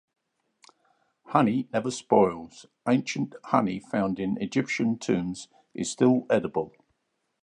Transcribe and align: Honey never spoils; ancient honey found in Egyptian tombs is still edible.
Honey 1.27 1.69
never 1.71 1.91
spoils; 1.91 2.65
ancient 2.89 3.35
honey 3.43 3.79
found 3.79 4.19
in 4.19 4.35
Egyptian 4.41 4.97
tombs 4.97 5.47
is 5.75 5.91
still 5.91 6.25
edible. 6.27 6.73